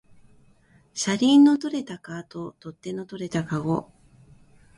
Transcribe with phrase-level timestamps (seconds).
[0.95, 3.91] 車輪の取れたカート、取っ手の取れたかご